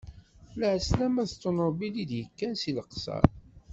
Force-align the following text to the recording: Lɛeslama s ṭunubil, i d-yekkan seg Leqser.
Lɛeslama 0.59 1.23
s 1.31 1.33
ṭunubil, 1.41 1.95
i 2.03 2.05
d-yekkan 2.09 2.53
seg 2.61 2.73
Leqser. 2.77 3.23